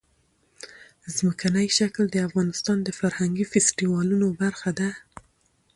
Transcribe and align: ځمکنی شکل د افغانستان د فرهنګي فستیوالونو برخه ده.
ځمکنی 1.15 1.67
شکل 1.77 2.05
د 2.11 2.17
افغانستان 2.27 2.77
د 2.83 2.89
فرهنګي 2.99 3.45
فستیوالونو 3.51 4.27
برخه 4.41 4.69
ده. 4.79 4.89